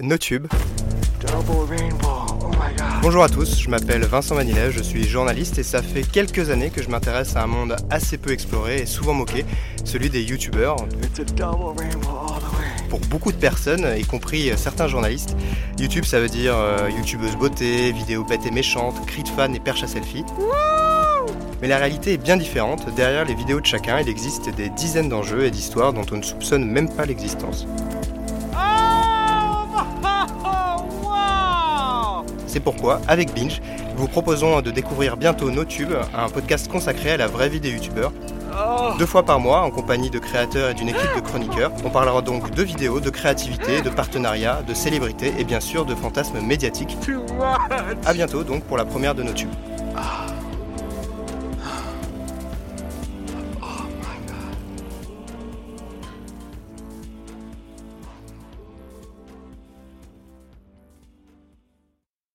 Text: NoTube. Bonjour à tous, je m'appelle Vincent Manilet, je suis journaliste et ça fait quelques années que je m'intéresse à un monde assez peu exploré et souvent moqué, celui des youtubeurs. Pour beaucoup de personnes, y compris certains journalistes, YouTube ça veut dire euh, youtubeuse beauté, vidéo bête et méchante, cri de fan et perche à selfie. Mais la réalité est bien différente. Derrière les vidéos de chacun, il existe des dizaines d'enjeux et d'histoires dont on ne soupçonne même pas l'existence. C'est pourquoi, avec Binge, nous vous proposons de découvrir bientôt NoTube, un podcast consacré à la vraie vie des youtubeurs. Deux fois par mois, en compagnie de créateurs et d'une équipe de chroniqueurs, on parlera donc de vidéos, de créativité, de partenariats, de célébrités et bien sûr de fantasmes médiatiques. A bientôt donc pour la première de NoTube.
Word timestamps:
NoTube. 0.00 0.48
Bonjour 3.00 3.22
à 3.22 3.28
tous, 3.28 3.60
je 3.60 3.70
m'appelle 3.70 4.04
Vincent 4.04 4.34
Manilet, 4.34 4.72
je 4.72 4.82
suis 4.82 5.04
journaliste 5.04 5.58
et 5.58 5.62
ça 5.62 5.82
fait 5.82 6.02
quelques 6.02 6.50
années 6.50 6.70
que 6.70 6.82
je 6.82 6.88
m'intéresse 6.88 7.36
à 7.36 7.44
un 7.44 7.46
monde 7.46 7.76
assez 7.90 8.18
peu 8.18 8.32
exploré 8.32 8.80
et 8.80 8.86
souvent 8.86 9.14
moqué, 9.14 9.44
celui 9.84 10.10
des 10.10 10.24
youtubeurs. 10.24 10.74
Pour 12.88 12.98
beaucoup 13.02 13.30
de 13.30 13.36
personnes, 13.36 13.86
y 13.96 14.04
compris 14.04 14.50
certains 14.56 14.88
journalistes, 14.88 15.36
YouTube 15.78 16.04
ça 16.04 16.18
veut 16.18 16.28
dire 16.28 16.56
euh, 16.56 16.90
youtubeuse 16.90 17.36
beauté, 17.36 17.92
vidéo 17.92 18.24
bête 18.24 18.44
et 18.46 18.50
méchante, 18.50 19.06
cri 19.06 19.22
de 19.22 19.28
fan 19.28 19.54
et 19.54 19.60
perche 19.60 19.84
à 19.84 19.86
selfie. 19.86 20.24
Mais 21.62 21.68
la 21.68 21.78
réalité 21.78 22.14
est 22.14 22.18
bien 22.18 22.36
différente. 22.36 22.92
Derrière 22.96 23.24
les 23.24 23.34
vidéos 23.34 23.60
de 23.60 23.66
chacun, 23.66 24.00
il 24.00 24.08
existe 24.08 24.52
des 24.56 24.70
dizaines 24.70 25.08
d'enjeux 25.08 25.44
et 25.44 25.52
d'histoires 25.52 25.92
dont 25.92 26.04
on 26.10 26.16
ne 26.16 26.22
soupçonne 26.22 26.64
même 26.64 26.92
pas 26.92 27.06
l'existence. 27.06 27.68
C'est 32.54 32.60
pourquoi, 32.60 33.00
avec 33.08 33.34
Binge, 33.34 33.60
nous 33.96 34.02
vous 34.02 34.06
proposons 34.06 34.60
de 34.60 34.70
découvrir 34.70 35.16
bientôt 35.16 35.50
NoTube, 35.50 35.90
un 36.16 36.28
podcast 36.28 36.70
consacré 36.70 37.10
à 37.10 37.16
la 37.16 37.26
vraie 37.26 37.48
vie 37.48 37.58
des 37.58 37.70
youtubeurs. 37.70 38.12
Deux 38.96 39.06
fois 39.06 39.24
par 39.24 39.40
mois, 39.40 39.62
en 39.62 39.72
compagnie 39.72 40.08
de 40.08 40.20
créateurs 40.20 40.70
et 40.70 40.74
d'une 40.74 40.88
équipe 40.88 41.16
de 41.16 41.20
chroniqueurs, 41.20 41.72
on 41.84 41.90
parlera 41.90 42.22
donc 42.22 42.52
de 42.52 42.62
vidéos, 42.62 43.00
de 43.00 43.10
créativité, 43.10 43.82
de 43.82 43.90
partenariats, 43.90 44.62
de 44.62 44.72
célébrités 44.72 45.34
et 45.36 45.42
bien 45.42 45.58
sûr 45.58 45.84
de 45.84 45.96
fantasmes 45.96 46.38
médiatiques. 46.42 46.96
A 48.06 48.14
bientôt 48.14 48.44
donc 48.44 48.62
pour 48.62 48.76
la 48.76 48.84
première 48.84 49.16
de 49.16 49.24
NoTube. 49.24 49.50